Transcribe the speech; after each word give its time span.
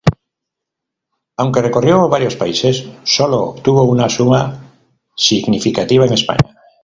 Aunque 1.37 1.61
recorrió 1.61 2.09
varios 2.09 2.35
países, 2.35 2.87
sólo 3.03 3.39
obtuvo 3.43 3.83
una 3.83 4.09
suma 4.09 4.73
significativa 5.15 6.07
en 6.07 6.13
España. 6.13 6.55